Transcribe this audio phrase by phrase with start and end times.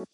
[0.00, 0.08] Okay,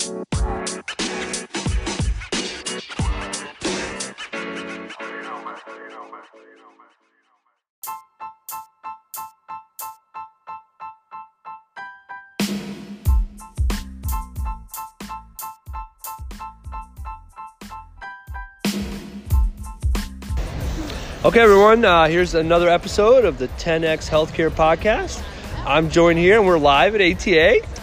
[21.40, 25.22] everyone, uh, here's another episode of the 10X Healthcare Podcast.
[25.64, 27.75] I'm joined here and we're live at ATA.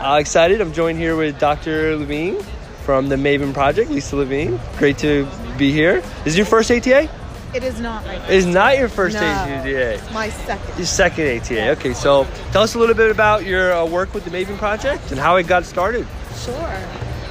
[0.00, 0.62] Uh, excited.
[0.62, 1.94] I'm joined here with Dr.
[1.94, 2.42] Levine
[2.84, 4.58] from the Maven Project, Lisa Levine.
[4.78, 6.02] Great to be here.
[6.24, 7.06] Is your first ATA?
[7.52, 9.20] It is not my It is not your first No.
[9.20, 9.94] ATA.
[9.94, 10.76] It's my second.
[10.78, 11.70] Your second ATA.
[11.72, 15.10] Okay, so tell us a little bit about your uh, work with the Maven Project
[15.10, 16.06] and how it got started.
[16.34, 16.80] Sure.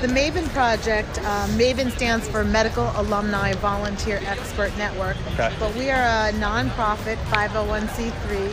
[0.02, 5.18] The Maven Project, um, Maven stands for Medical Alumni Volunteer Expert Network.
[5.34, 5.52] Okay.
[5.60, 8.52] But we are a nonprofit 501c3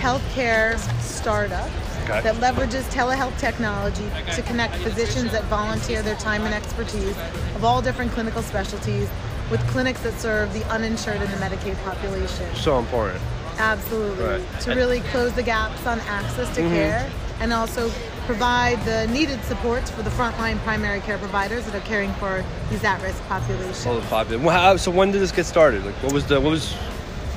[0.00, 1.70] healthcare startup
[2.04, 2.20] Okay.
[2.20, 7.16] that leverages telehealth technology to connect physicians that volunteer their time and expertise
[7.56, 9.08] of all different clinical specialties
[9.50, 12.54] with clinics that serve the uninsured and the Medicaid population.
[12.54, 13.22] So important.
[13.58, 14.24] Absolutely.
[14.24, 14.60] Right.
[14.60, 16.74] To really close the gaps on access to mm-hmm.
[16.74, 17.90] care and also
[18.26, 22.82] provide the needed supports for the frontline primary care providers that are caring for these
[22.84, 23.86] at-risk populations.
[23.86, 24.42] All the popular.
[24.42, 25.84] Well, so when did this get started?
[25.84, 26.74] Like, what was the what was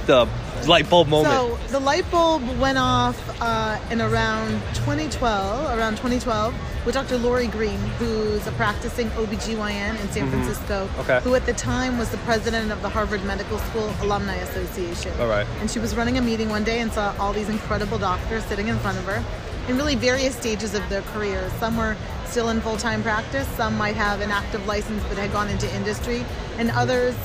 [0.05, 0.27] the
[0.65, 1.33] light bulb moment?
[1.33, 6.53] So the light bulb went off uh, in around 2012, around 2012,
[6.85, 7.17] with Dr.
[7.17, 10.99] Laurie Green, who's a practicing OBGYN in San Francisco, Mm-hmm.
[11.01, 11.19] Okay.
[11.21, 15.11] who at the time was the president of the Harvard Medical School Alumni Association.
[15.19, 15.45] All right.
[15.59, 18.67] And she was running a meeting one day and saw all these incredible doctors sitting
[18.67, 19.23] in front of her
[19.69, 21.51] in really various stages of their careers.
[21.53, 25.49] Some were still in full-time practice, some might have an active license but had gone
[25.49, 26.25] into industry,
[26.57, 27.15] and others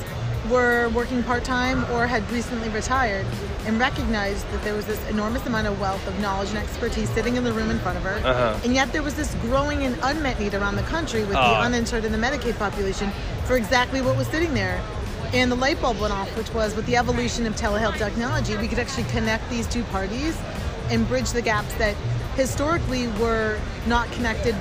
[0.51, 3.25] were working part-time or had recently retired
[3.67, 7.37] and recognized that there was this enormous amount of wealth of knowledge and expertise sitting
[7.37, 8.21] in the room in front of her.
[8.27, 8.59] Uh-huh.
[8.65, 11.63] And yet there was this growing and unmet need around the country with the Ah.
[11.63, 13.13] uninsured and the Medicaid population
[13.45, 14.81] for exactly what was sitting there.
[15.33, 18.69] And the light bulb went off, which was with the evolution of telehealth technology, we
[18.69, 20.37] could actually connect these two parties
[20.91, 21.95] and bridge the gaps that
[22.37, 24.55] historically were not connected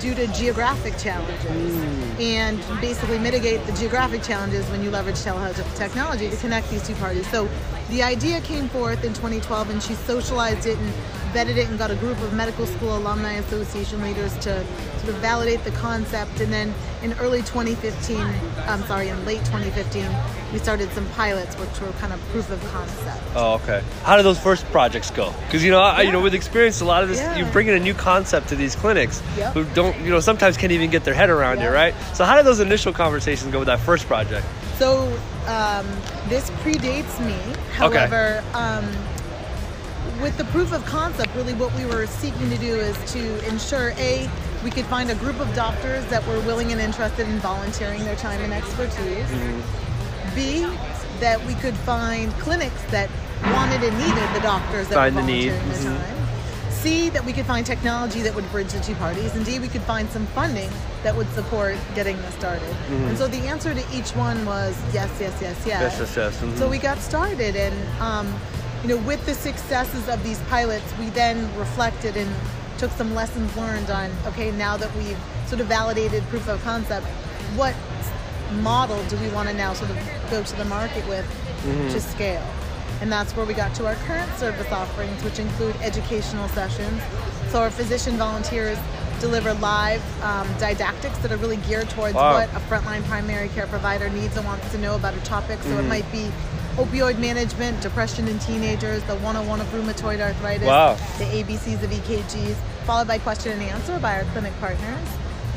[0.00, 1.74] due to geographic challenges
[2.20, 6.94] and basically mitigate the geographic challenges when you leverage telehealth technology to connect these two
[6.94, 7.28] parties.
[7.30, 7.48] So
[7.90, 10.92] the idea came forth in 2012 and she socialized it and
[11.32, 14.64] vetted it and got a group of medical school alumni association leaders to
[14.98, 18.18] sort of validate the concept and then in early 2015
[18.66, 20.04] I'm sorry in late 2015
[20.52, 23.82] we started some pilots which were kind of proof of concept Oh, okay.
[24.04, 25.32] How did those first projects go?
[25.46, 27.36] Because you know, I, you know, with experience, a lot of this, Yeah.
[27.36, 29.52] you bring in a new concept to these clinics Yep.
[29.52, 31.94] who don't, you know, sometimes can't even get their head around it, right?
[32.14, 34.46] So, how did those initial conversations go with that first project?
[34.78, 35.02] So
[35.46, 35.86] um,
[36.28, 37.36] this predates me.
[37.72, 38.84] However, um,
[40.20, 43.90] with the proof of concept, really what we were seeking to do is to ensure
[43.98, 44.28] a
[44.64, 48.16] we could find a group of doctors that were willing and interested in volunteering their
[48.16, 49.28] time and expertise.
[50.34, 50.66] B
[51.20, 53.08] that we could find clinics that
[53.52, 55.50] wanted and needed the doctors that Find were the need.
[55.52, 56.06] volunteering their Mhm.
[56.06, 56.25] time.
[56.86, 59.82] C, that we could find technology that would bridge the two parties, Indeed, we could
[59.82, 60.70] find some funding
[61.02, 62.62] that would support getting this started.
[62.62, 63.08] Mm-hmm.
[63.08, 65.66] And so the answer to each one was yes, yes, yes, yes.
[65.66, 66.40] Yes, yes, yes.
[66.40, 66.56] mhm.
[66.56, 68.32] So we got started, and um,
[68.82, 72.30] you know, with the successes of these pilots, we then reflected and
[72.78, 75.18] took some lessons learned on okay, now that we've
[75.48, 77.04] sort of validated proof of concept,
[77.56, 77.74] what
[78.62, 79.98] model do we want to now sort of
[80.30, 81.26] go to the market with
[81.92, 82.46] to scale?
[83.00, 87.00] And that's where we got to our current service offerings, which include educational sessions.
[87.50, 88.78] So our physician volunteers
[89.20, 92.34] deliver live um, didactics that are really geared towards Wow.
[92.34, 95.58] what a frontline primary care provider needs and wants to know about a topic.
[95.62, 96.30] So it might be
[96.76, 100.94] opioid management, depression in teenagers, the 101 of rheumatoid arthritis, Wow.
[101.18, 105.08] the ABCs of EKGs, followed by question and answer by our clinic partners.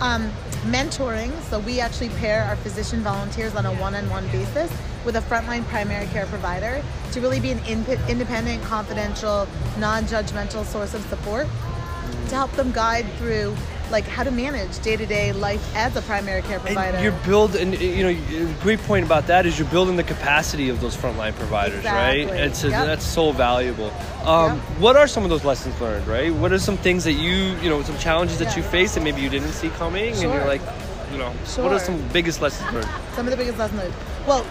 [0.02, 0.32] Um,
[0.64, 4.72] mentoring, so we actually pair our physician volunteers on a one-on-one basis
[5.04, 9.46] with a frontline primary care provider to really be an in- independent, confidential,
[9.78, 11.48] non-judgmental source of support
[12.30, 13.56] to help them guide through
[13.92, 16.98] like how to manage day-to-day life as a primary care provider.
[16.98, 18.10] And you're building, you know,
[18.50, 22.20] a great point about that is you're building the capacity of those frontline providers, right?
[22.22, 22.40] Exactly.
[22.42, 22.86] And so Yep.
[22.86, 23.92] that's so valuable.
[24.24, 24.80] Um, Yep.
[24.80, 26.34] What are some of those lessons learned, right?
[26.34, 28.70] What are some things that you, you know, some challenges that you Yeah.
[28.70, 30.62] faced that maybe you didn't see coming, and you're like,
[31.12, 32.88] you know, what are some biggest lessons learned?
[33.16, 33.94] some of the biggest lessons learned.
[34.28, 34.46] Well,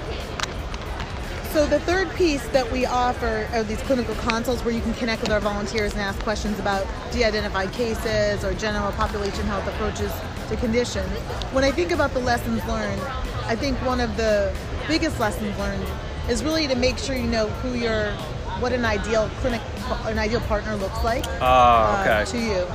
[1.53, 5.23] so the third piece that we offer are these clinical consults where you can connect
[5.23, 10.13] with our volunteers and ask questions about de-identified cases or general population health approaches
[10.49, 11.09] to conditions.
[11.53, 13.01] When I think about the lessons learned,
[13.47, 14.55] I think one of the
[14.87, 15.85] biggest lessons learned
[16.29, 18.13] is really to make sure you know who your
[18.61, 19.63] what an ideal clinic
[20.05, 22.67] an ideal partner looks like Ah, uh, to you.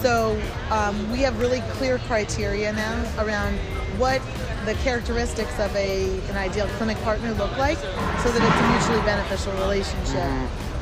[0.00, 0.40] So
[0.70, 3.58] um, we have really clear criteria now around
[3.98, 4.22] what
[4.64, 9.04] the characteristics of a an ideal clinic partner look like, so that it's a mutually
[9.06, 10.28] beneficial relationship.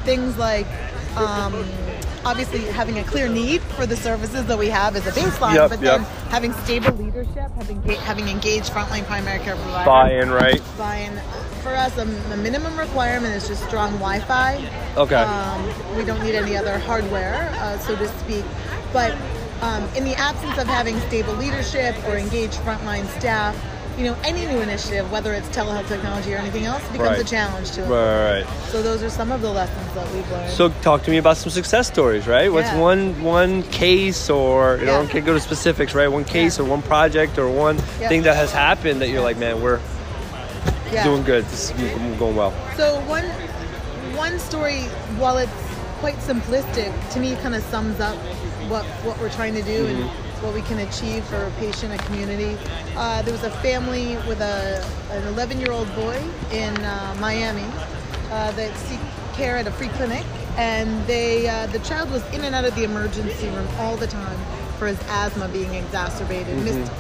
[0.05, 0.67] Things like.
[1.15, 1.63] Um,
[2.25, 5.69] obviously, having a clear need for the services that we have is a baseline, Yep,
[5.69, 5.99] but yep.
[5.99, 10.63] then having stable leadership, having having engaged frontline primary care providers, Buy-in, right?
[10.79, 11.13] buy-in.
[11.63, 12.03] For us, a,
[12.33, 14.57] a minimum requirement is just strong Wi-Fi.
[14.97, 15.15] Okay.
[15.17, 18.45] Um, we don't need any other hardware, uh, so to speak.
[18.95, 19.15] But
[19.61, 23.55] um, in the absence of having stable leadership or engaged frontline staff,
[23.99, 27.21] you know, any new initiative, whether it's telehealth technology or anything else, becomes Right.
[27.21, 27.89] a challenge to it.
[27.89, 28.47] Right, right.
[28.71, 30.51] So those are some of the lessons that we've learned.
[30.51, 32.53] So talk to me about some success stories, right?
[32.53, 32.79] What's Yeah.
[32.79, 34.99] one one case or you know, Yeah.
[34.99, 36.11] don't can't go to specifics, right?
[36.11, 36.65] One case Yeah.
[36.65, 37.77] or one project or one
[38.09, 39.81] thing that has happened that you're like, man, we're
[41.03, 41.45] doing good.
[41.49, 42.53] This is going well.
[42.77, 43.25] So one
[44.15, 44.83] one story,
[45.19, 45.51] while it's
[46.01, 48.17] quite simplistic, to me kind of sums up
[48.69, 50.22] what what we're trying to do and mm-hmm.
[50.43, 52.59] What we can achieve for a patient, a community.
[52.97, 56.21] Uh, there was a family with a an 11 year old boy
[56.53, 57.65] in uh, Miami
[58.31, 59.01] uh, that seek
[59.35, 60.25] care at a free clinic,
[60.57, 64.07] and they uh, the child was in and out of the emergency room all the
[64.07, 64.39] time
[64.79, 66.57] for his asthma being exacerbated.
[66.65, 66.91] Missed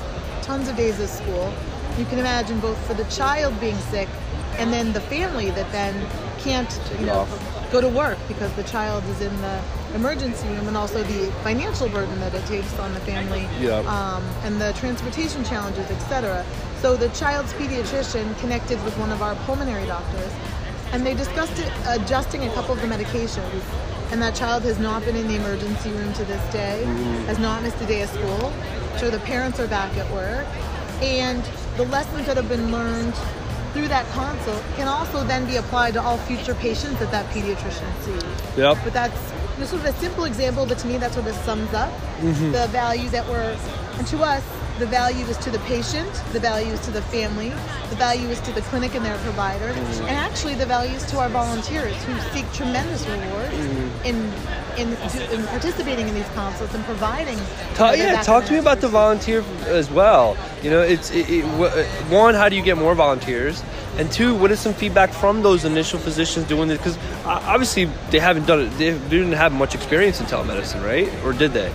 [0.42, 1.52] tons of days of school.
[1.98, 4.08] You can imagine both for the child being sick
[4.58, 5.94] and then the family that then
[6.38, 7.26] can't, you know.
[7.72, 9.62] Go to work because the child is in the
[9.94, 13.46] emergency room and also the financial burden that it takes on the family
[13.86, 16.44] um, and the transportation challenges, etc.
[16.82, 20.32] So the child's pediatrician connected with one of our pulmonary doctors
[20.92, 23.62] and they discussed it, adjusting a couple of the medications.
[24.12, 26.84] And that child has not been in the emergency room to this day,
[27.24, 28.52] has not missed a day of school.
[28.98, 30.46] So the parents are back at work.
[31.00, 31.42] And
[31.78, 33.14] the lessons that have been learned
[33.72, 37.90] through that consult can also then be applied to all future patients that that pediatrician
[38.02, 38.58] sees.
[38.58, 38.78] Yep.
[38.84, 41.34] But that's you know, sort of a simple example, but to me that sort of
[41.36, 42.52] sums up mm-hmm.
[42.52, 43.56] the value that we're,
[43.98, 44.44] and to us,
[44.78, 47.50] the value is to the patient, the value is to the family,
[47.90, 50.06] the value is to the clinic and their provider, mm-hmm.
[50.06, 54.06] and actually the value is to our volunteers who seek tremendous reward mm-hmm.
[54.06, 54.16] in,
[54.78, 54.88] in
[55.32, 57.38] in participating in these consults and providing.
[57.78, 60.36] Whether yeah, talk to me about the volunteer as well.
[60.62, 63.62] You know, it's it, it, wh- uh, one, how do you get more volunteers?
[63.98, 66.78] And two, what is some feedback from those initial physicians doing this?
[66.78, 66.96] Because
[67.26, 68.70] uh, obviously they haven't done it.
[68.78, 71.12] They didn't have much experience in telemedicine, right?
[71.24, 71.70] Or did they?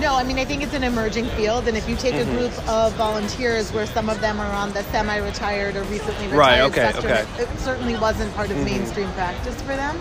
[0.00, 2.30] No, I mean I think it's an emerging field, and if you take Mm-hmm.
[2.36, 6.38] a group of volunteers where some of them are on the semi-retired or recently retired
[6.38, 7.22] Right, okay, spectrum, okay.
[7.22, 7.54] Mm-hmm.
[7.54, 9.96] it, certainly wasn't part of mainstream practice for them.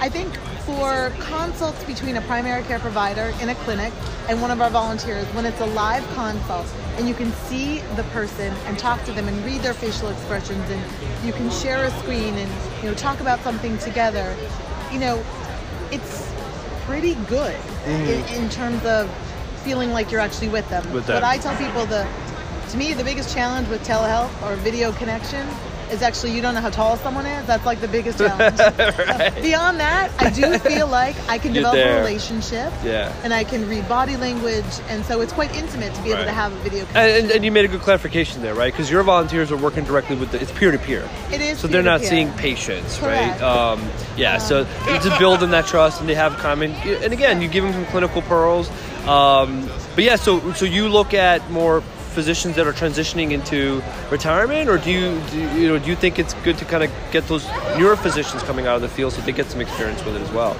[0.00, 0.36] I think
[0.66, 3.92] for consults between a primary care provider in a clinic
[4.28, 8.02] and one of our volunteers, when it's a live consult and you can see the
[8.12, 10.82] person and talk to them and read their facial expressions and
[11.26, 12.50] you can share a screen and
[12.82, 14.36] you know talk about something together,
[14.92, 15.24] you know,
[15.90, 16.30] it's
[16.84, 17.56] pretty good
[17.86, 19.08] in, in terms of
[19.58, 20.82] feeling like you're actually with them.
[20.92, 21.16] With them.
[21.16, 22.06] But I tell people the,
[22.70, 25.46] to me, the biggest challenge with telehealth or video connection
[25.90, 27.46] is actually you don't know how tall someone is.
[27.46, 28.58] That's like the biggest challenge.
[28.58, 29.34] Right.
[29.40, 31.96] Beyond that, I do feel like I can You're develop there.
[31.96, 32.70] a relationship.
[32.84, 33.10] Yeah.
[33.24, 36.30] And I can read body language, and so it's quite intimate to be able to
[36.30, 37.24] have a video And, connection.
[37.24, 38.70] and, and you made a good clarification there, right?
[38.70, 41.08] Because your volunteers are working directly with the, it's peer to peer.
[41.32, 43.40] It is So they're not seeing patients, Correct.
[43.40, 43.72] right?
[43.72, 43.80] Um,
[44.14, 47.64] yeah, so to build in that trust and they have common, and again, you give
[47.64, 48.68] them some clinical pearls.
[49.08, 51.80] Um, but yeah, so so you look at more
[52.12, 55.96] physicians that are transitioning into retirement, or do you, do you you know do you
[55.96, 57.46] think it's good to kind of get those
[57.78, 60.30] newer physicians coming out of the field so they get some experience with it as
[60.32, 60.54] well?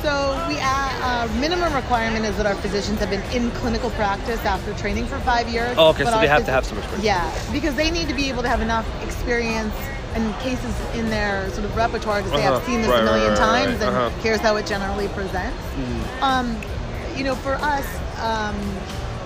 [0.00, 4.38] So we uh, uh, minimum requirement is that our physicians have been in clinical practice
[4.44, 5.74] after training for five years.
[5.76, 7.04] Oh, okay, so they have to have some experience.
[7.04, 9.74] Yeah, because they need to be able to have enough experience
[10.14, 12.66] and cases in their sort of repertoire because they have Uh-huh.
[12.66, 13.88] seen this Right, a million right, times right.
[13.88, 14.20] and Uh-huh.
[14.22, 15.58] Here's how it generally presents.
[16.22, 16.56] Um,
[17.18, 17.84] you know, for us,
[18.20, 18.54] um,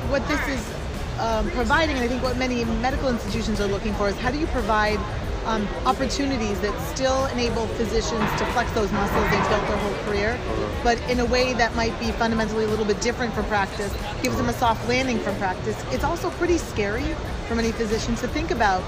[0.09, 0.75] what this is
[1.21, 4.39] um, providing, and I think what many medical institutions are looking for, is how do
[4.39, 4.99] you provide
[5.45, 10.41] um, opportunities that still enable physicians to flex those muscles they've built their whole career,
[10.83, 14.37] but in a way that might be fundamentally a little bit different from practice, gives
[14.39, 15.77] them a soft landing from practice.
[15.91, 17.15] It's also pretty scary
[17.47, 18.83] for many physicians to think about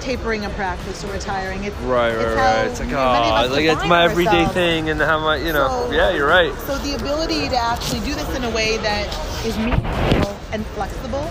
[0.00, 1.64] tapering a practice or retiring.
[1.64, 2.66] It's, Right, right, it's right.
[2.66, 4.54] It's like, you know, many of us oh, like it's my everyday ourselves.
[4.54, 6.52] thing, and how much, you know, So- yeah, you're right.
[6.66, 9.06] So the ability to actually do this in a way that
[9.44, 11.28] is meaningful and flexible,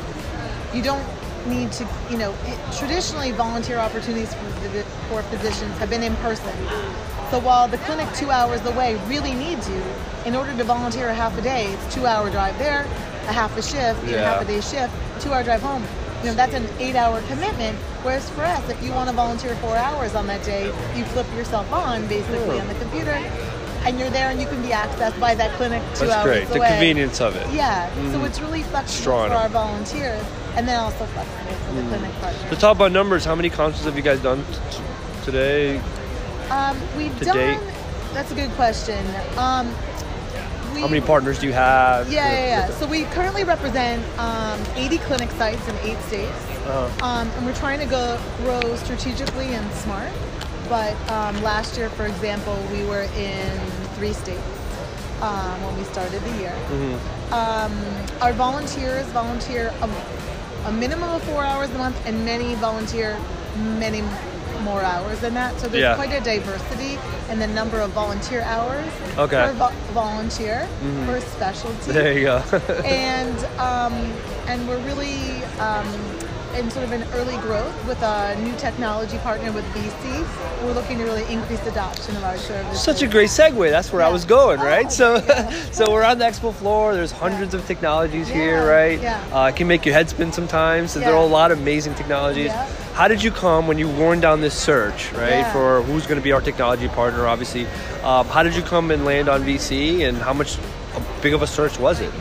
[0.73, 1.03] you don't
[1.47, 6.53] need to, you know, it, traditionally volunteer opportunities for, for physicians have been in person.
[7.31, 9.81] So while the clinic two hours away really needs you,
[10.25, 12.81] in order to volunteer a half a day, it's two hour drive there,
[13.27, 14.29] a half a shift, Yeah.
[14.31, 15.83] half a day shift, two hour drive home.
[16.23, 17.77] You know, that's an eight hour commitment.
[18.03, 21.27] Whereas for us, if you want to volunteer four hours on that day, you flip
[21.35, 22.61] yourself on basically Yeah.
[22.61, 23.11] on the computer
[23.85, 26.47] and you're there and you can be accessed by that clinic two That's hours great.
[26.49, 27.47] The convenience of it.
[27.53, 29.29] Yeah, so it's really flexible Strong.
[29.29, 30.21] for our volunteers,
[30.55, 32.49] and then also flexible for the clinic partners.
[32.49, 33.23] So talk about numbers.
[33.23, 34.77] How many consults have you guys done t-
[35.23, 35.79] today?
[36.49, 37.37] Um, we've to done.
[37.37, 37.59] date?
[38.13, 38.97] That's a good question.
[39.37, 39.73] Um,
[40.77, 42.11] we, How many partners do you have?
[42.11, 42.69] Yeah, yeah, yeah.
[42.75, 46.31] So we currently represent um, 80 clinic sites in eight states,
[46.65, 47.05] Uh-huh.
[47.05, 50.11] um, and we're trying to go grow strategically and smart.
[50.69, 53.57] But um, last year, for example, we were in
[53.95, 54.41] three states
[55.21, 56.51] um, when we started the year.
[56.69, 57.33] Mm-hmm.
[57.33, 59.89] Um, our volunteers volunteer a,
[60.67, 63.17] a minimum of four hours a month, and many volunteer
[63.79, 64.03] many
[64.67, 65.51] more hours than that.
[65.59, 65.95] So there's Yeah.
[65.95, 66.93] quite a diversity
[67.31, 68.85] in the number of volunteer hours
[69.17, 69.43] Okay.
[69.47, 70.67] per vo- volunteer
[71.05, 72.37] per specialty There you go.
[72.85, 73.37] and
[73.69, 73.93] um,
[74.49, 75.17] and we're really
[75.59, 75.87] um,
[76.57, 80.21] in sort of an early growth with a new technology partner with VSee.
[80.63, 82.81] We're looking to really increase adoption of our services.
[82.81, 83.69] Such a great segue.
[83.69, 84.87] That's where I was going, right?
[84.87, 85.51] Oh, so, yeah.
[85.71, 86.95] so we're on the expo floor.
[86.95, 88.99] There's hundreds of technologies here, right?
[88.99, 89.21] yeah.
[89.31, 90.91] Uh, it can make your head spin sometimes.
[90.93, 92.51] So there are a lot of amazing technologies.
[92.97, 95.53] How did you come when you warned down this search, right, Yeah.
[95.53, 97.27] for who's going to be our technology partner?
[97.27, 97.67] Obviously,
[98.03, 100.57] um, how did you come and land on VSee, and how much
[101.21, 102.11] big of a search was it?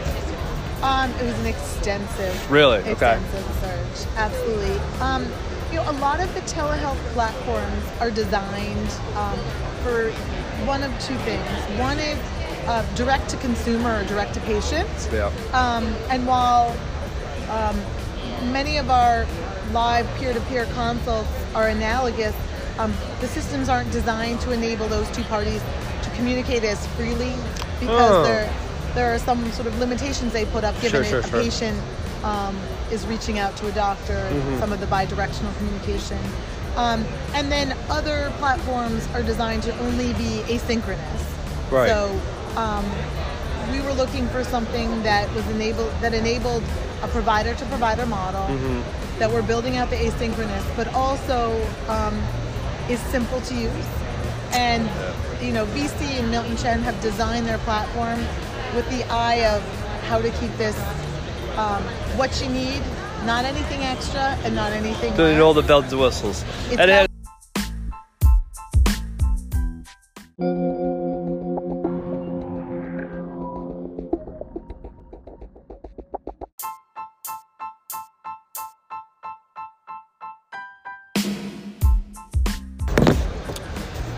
[0.82, 2.80] Um, it was an extensive, Really?
[2.80, 2.90] Okay.
[2.92, 4.06] extensive search.
[4.18, 4.78] Absolutely.
[5.00, 5.24] Um,
[5.70, 9.38] you know, a lot of the telehealth platforms are designed um,
[9.82, 10.10] for
[10.66, 11.48] one of two things.
[11.80, 12.18] One is
[12.68, 14.90] uh, direct to consumer or direct to patient.
[15.10, 15.32] Yeah.
[15.54, 16.76] Um, and while
[17.48, 17.80] um,
[18.52, 19.24] many of our
[19.72, 22.34] live peer-to-peer consults are analogous,
[22.78, 25.62] um, the systems aren't designed to enable those two parties
[26.02, 27.34] to communicate as freely
[27.80, 28.22] because Oh.
[28.22, 28.52] there
[28.94, 31.42] there are some sort of limitations they put up given Sure, sure, a sure.
[31.42, 31.78] patient
[32.24, 32.56] um,
[32.90, 34.58] is reaching out to a doctor Mm-hmm.
[34.58, 36.18] some of the bi-directional communication.
[36.76, 37.04] Um,
[37.34, 41.22] and then other platforms are designed to only be asynchronous.
[41.70, 41.88] Right.
[41.90, 42.18] So
[42.56, 42.84] um,
[43.70, 46.62] we were looking for something that was enabled that enabled
[47.02, 48.80] a provider to provider model Mm-hmm.
[49.18, 51.54] That we're building out the asynchronous, but also
[51.88, 52.14] um,
[52.90, 53.86] is simple to use.
[54.52, 54.88] And
[55.42, 58.18] you know, VSee and Milton Chen have designed their platform
[58.74, 59.62] with the eye of
[60.04, 60.76] how to keep this
[61.56, 61.82] um,
[62.18, 62.82] what you need,
[63.24, 65.14] not anything extra and not anything.
[65.16, 65.42] Doing less.
[65.42, 66.44] all the bells and whistles.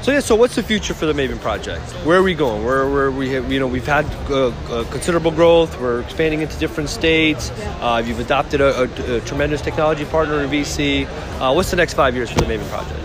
[0.08, 1.84] So yeah, so what's the future for the Maven project?
[2.06, 2.64] Where are we going?
[2.64, 5.78] Where, where we have, you know, we've had uh, uh, considerable growth.
[5.78, 7.50] We're expanding into different states.
[7.78, 11.04] Uh, you've adopted a, a- a tremendous technology partner in VSee.
[11.38, 12.98] Uh, what's the next five years for the Maven project?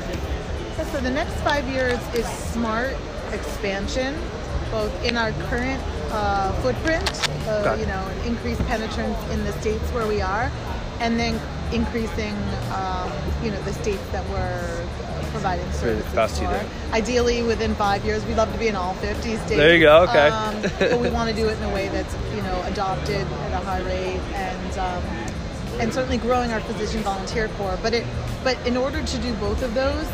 [0.93, 2.95] So the next five years is smart
[3.33, 4.15] expansion,
[4.71, 7.03] both in our current uh, footprint,
[7.49, 10.49] uh, you know, increased penetrance in the states where we are,
[11.01, 11.37] and then
[11.73, 12.33] increasing,
[12.71, 13.11] um,
[13.43, 14.87] you know, the states that we're
[15.33, 16.93] providing services capacity for.
[16.93, 19.49] Ideally, within five years, we'd love to be in all 50 states.
[19.49, 20.29] There you go, okay.
[20.29, 23.61] Um, but we want to do it in a way that's, you know, adopted at
[23.61, 24.77] a high rate and.
[24.77, 25.03] Um,
[25.79, 27.79] and certainly growing our physician volunteer corps.
[27.81, 28.05] But it,
[28.43, 30.07] but in order to do both of those,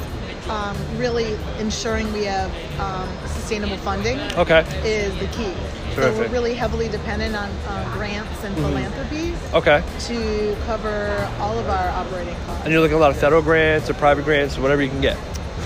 [0.50, 4.62] um, really ensuring we have um, sustainable funding Okay.
[4.84, 5.54] is the key.
[5.96, 9.84] So we're really heavily dependent on uh, grants and philanthropy Okay.
[10.08, 12.64] to cover all of our operating costs.
[12.64, 14.90] And you're looking at a lot of federal grants or private grants or whatever you
[14.90, 15.18] can get.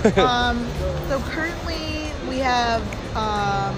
[0.18, 0.66] um,
[1.08, 2.82] so currently we have,
[3.16, 3.76] um,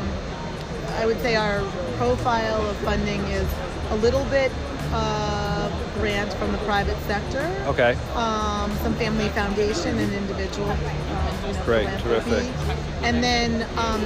[0.99, 1.61] I would say our
[1.99, 3.47] profile of funding is
[3.91, 4.51] a little bit
[4.93, 5.46] uh,
[5.95, 7.45] grant from the private sector.
[7.67, 7.97] Okay.
[8.15, 12.45] um, some family foundation and individual um, you know, Great, terrific.
[13.03, 14.01] And then um,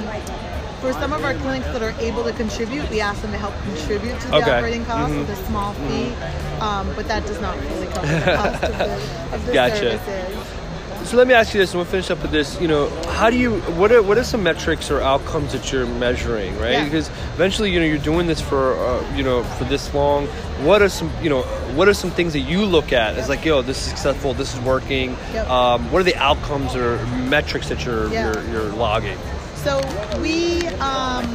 [0.81, 3.53] for some of our clinics that are able to contribute, we ask them to help
[3.63, 4.57] contribute to the Okay.
[4.57, 5.19] operating costs Mhm.
[5.27, 6.11] with a small fee,
[6.59, 8.93] um, but that does not really cover the cost of the,
[9.35, 9.99] of the Gotcha.
[9.99, 10.60] services.
[11.03, 12.59] So let me ask you this, and we'll finish up with this.
[12.61, 15.85] You know, how do you what are what are some metrics or outcomes that you're
[15.85, 16.71] measuring, right?
[16.71, 16.83] Yeah.
[16.85, 20.27] Because eventually, you know, you're doing this for uh, you know for this long.
[20.63, 21.41] What are some you know
[21.75, 24.53] what are some things that you look at as like, yo, this is successful, this
[24.53, 25.17] is working.
[25.33, 25.49] Yep.
[25.49, 28.31] Um, what are the outcomes or metrics that you're Yeah.
[28.33, 29.17] you're, you're logging?
[29.55, 29.79] So
[30.21, 31.25] we, um,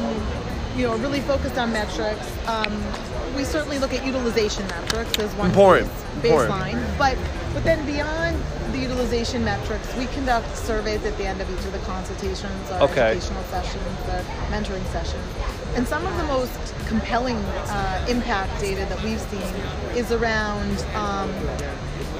[0.75, 2.25] you know, are really focused on metrics.
[2.47, 2.83] Um,
[3.35, 6.53] we certainly look at utilization metrics as one Important, piece, important.
[6.53, 6.97] baseline.
[6.97, 7.17] But
[7.53, 8.41] but then beyond
[8.77, 12.83] the utilization metrics, we conduct surveys at the end of each of the consultations, our
[12.83, 13.11] Okay.
[13.11, 15.23] educational sessions, our mentoring sessions.
[15.75, 19.53] And some of the most compelling uh, impact data that we've seen
[19.95, 21.31] is around, um,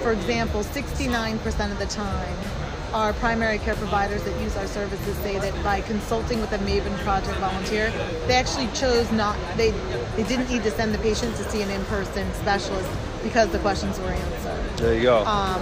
[0.02, 2.36] for example, 69% of the time,
[2.94, 6.98] our primary care providers that use our services say that by consulting with a Maven
[7.00, 7.92] Project volunteer,
[8.28, 9.72] they actually chose not they
[10.16, 12.90] they didn't need to send the patient to see an in-person specialist
[13.24, 14.78] because the questions were answered.
[14.78, 15.26] There you go.
[15.26, 15.62] Um,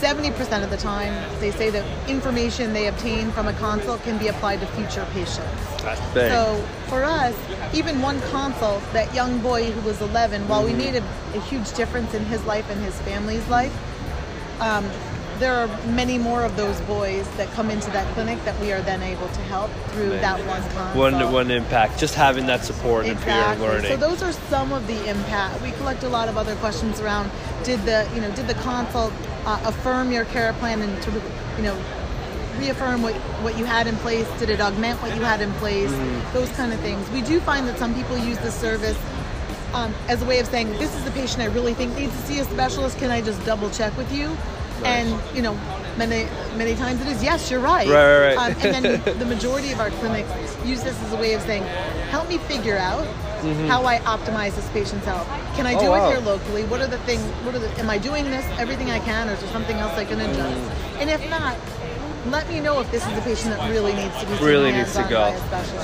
[0.00, 4.28] 70% of the time, they say that information they obtain from a consult can be
[4.28, 5.40] applied to future patients.
[6.12, 7.34] So for us,
[7.74, 10.78] even one consult, that young boy who was 11, while we Mm-hmm.
[10.78, 13.72] made a, a huge difference in his life and his family's life,
[14.60, 14.84] um,
[15.38, 18.80] there are many more of those boys that come into that clinic that we are
[18.82, 20.96] then able to help through that one consult.
[20.96, 21.98] one one impact.
[21.98, 23.66] Just having that support and peer Exactly.
[23.66, 23.90] learning.
[23.90, 25.60] So those are some of the impact.
[25.62, 27.30] We collect a lot of other questions around
[27.64, 29.12] did the you know did the consult
[29.44, 31.14] uh, affirm your care plan and of
[31.56, 31.76] you know
[32.58, 34.28] reaffirm what what you had in place?
[34.38, 35.90] Did it augment what you had in place?
[35.90, 36.32] Mm-hmm.
[36.32, 37.08] Those kind of things.
[37.10, 38.98] We do find that some people use the service.
[39.74, 42.22] Um, as a way of saying, this is the patient I really think needs to
[42.22, 42.96] see a specialist.
[42.98, 44.34] Can I just double check with you?
[44.84, 45.54] And you know,
[45.96, 47.88] many many times it is yes, you're right.
[47.88, 48.56] Right, right, right.
[48.56, 50.30] Um, and then the majority of our clinics
[50.64, 51.62] use this as a way of saying,
[52.10, 53.06] help me figure out
[53.68, 55.26] how I optimize this patient's health.
[55.54, 55.78] Can I Mm-hmm.
[55.78, 56.08] Oh, do wow.
[56.08, 56.64] it here locally?
[56.64, 57.22] What are the things?
[57.44, 57.70] What are the?
[57.78, 60.58] Am I doing this everything I can, or is there something else I can adjust?
[60.58, 61.00] Mm.
[61.00, 61.56] And if not,
[62.26, 64.92] let me know if this is a patient that really needs to be really needs
[64.96, 65.32] to go.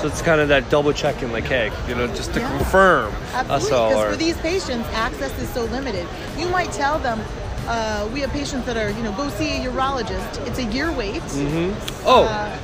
[0.01, 2.57] So it's kind of that double checking, like, hey, you know, just to Yeah.
[2.57, 3.13] confirm.
[3.33, 6.05] Absolutely, because for these patients, access is so limited.
[6.37, 7.21] You might tell them,
[7.67, 10.45] uh, we have patients that are, you know, go see a urologist.
[10.47, 11.21] It's a year wait.
[12.05, 12.57] oh, uh,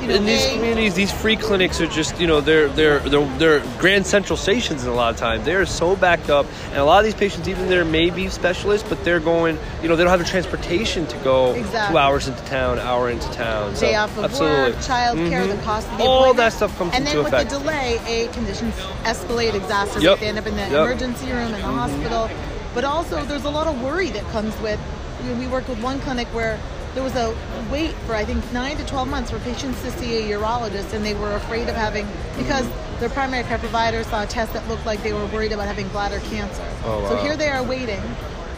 [0.00, 2.98] you know, in these they- communities, these free clinics are just, you know, they're they're
[3.00, 4.84] they're, they're Grand Central stations.
[4.84, 7.48] in a lot of times they're so backed up, and a lot of these patients,
[7.48, 11.06] even there may be specialists, but they're going, you know, they don't have the transportation
[11.06, 13.72] to go two hours into town, hour into town.
[13.74, 14.72] Day so, off of absolutely.
[14.72, 17.48] work, child care, the cost of the All that stuff comes and into then with
[17.50, 20.02] the delay, a conditions escalate, exacerbate.
[20.02, 20.20] Yep.
[20.20, 20.70] They end up in the Yep.
[20.70, 20.76] Mm-hmm.
[20.76, 22.30] emergency room in the hospital.
[22.76, 24.78] But also, there's a lot of worry that comes with.
[25.24, 26.60] You know, we worked with one clinic where
[26.92, 27.34] there was a
[27.72, 31.02] wait for I think nine to 12 months for patients to see a urologist, and
[31.02, 32.06] they were afraid of having
[32.36, 32.68] because
[33.00, 35.88] their primary care provider saw a test that looked like they were worried about having
[35.88, 36.70] bladder cancer.
[36.84, 37.08] Oh, wow.
[37.08, 38.02] So here they are waiting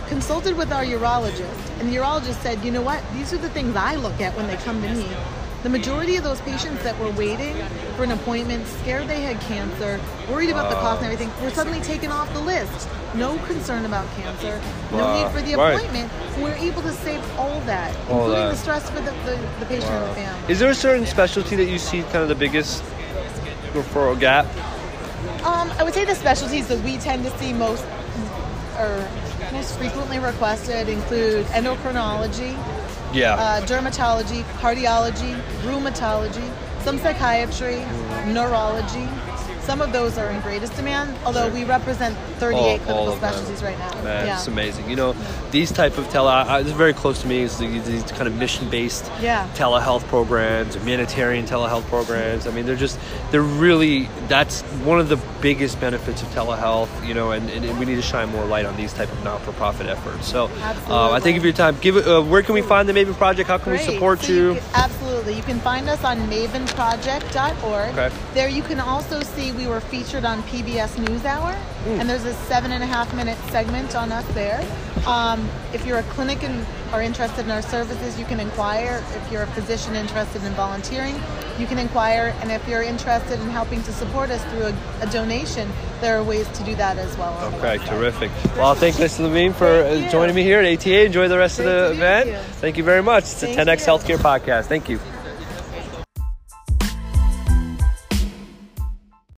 [0.09, 3.77] consulted with our urologist, and the urologist said, you know what, these are the things
[3.77, 5.07] I look at when they come to me.
[5.69, 7.55] The majority of those patients that were waiting
[7.95, 10.01] for an appointment, scared they had cancer,
[10.31, 12.89] worried about the cost and everything, were suddenly taken off the list.
[13.15, 14.59] No concern about cancer,
[14.93, 15.25] no Wow.
[15.25, 15.75] need for the Right.
[15.75, 16.11] appointment.
[16.39, 18.51] We're able to save all that, All including that.
[18.53, 20.41] the stress for the, the, the patient and the family.
[20.49, 22.83] Is there a certain specialty that you see kind of the biggest
[23.75, 24.47] referral gap?
[25.45, 27.85] Um, I would say the specialties that we tend to see most
[28.79, 29.07] or
[29.53, 32.57] most frequently requested include endocrinology,
[33.13, 33.35] Yeah.
[33.35, 37.85] uh, dermatology, cardiology, rheumatology, some psychiatry,
[38.33, 39.09] neurology.
[39.69, 43.19] Some of those are in greatest demand, although we represent 38 All- all clinical them.
[43.19, 43.93] specialties right now.
[44.03, 44.39] Man, yeah.
[44.39, 44.89] it's amazing.
[44.89, 45.15] You know,
[45.51, 47.43] these type of tele, I, it's very close to me.
[47.43, 49.47] Is these, these kind of mission-based Yeah.
[49.57, 52.47] telehealth programs, humanitarian telehealth programs.
[52.47, 52.99] I mean, they're just,
[53.31, 54.09] they're really.
[54.27, 56.89] That's one of the biggest benefits of telehealth.
[57.07, 59.87] You know, and, and we need to shine more light on these type of not-for-profit
[59.87, 60.27] efforts.
[60.27, 60.47] So,
[60.89, 61.77] uh, I you for your time.
[61.83, 62.07] Give it.
[62.09, 63.49] Uh, where can we find the Maven Project?
[63.51, 64.55] How can we support So you?
[64.55, 64.63] can-
[65.19, 65.37] absolutely.
[65.37, 67.93] You can find us on mavenproject.org.
[67.99, 68.15] Okay.
[68.35, 72.01] There you can also see we were featured on PBS NewsHour, Hmm.
[72.01, 74.61] and there's a seven and a half minute segment on us there.
[75.07, 79.05] Um, if you're a clinic and are interested in our services, you can inquire.
[79.15, 81.15] If you're a physician interested in volunteering,
[81.59, 82.35] you can inquire.
[82.41, 85.71] And if you're interested in helping to support us through a, a donation,
[86.01, 87.37] there are ways to do that as well.
[87.55, 88.31] Okay, terrific.
[88.57, 89.21] Well, thank Ms.
[89.21, 90.11] Levine for Thank uh, you.
[90.13, 91.05] joining me here at ATA.
[91.07, 92.29] Enjoy the rest Great of the event.
[92.31, 92.37] you.
[92.61, 93.25] Thank you very much.
[93.25, 94.17] It's the Thank 10X you.
[94.17, 94.67] Healthcare Podcast.
[94.67, 95.01] Thank you.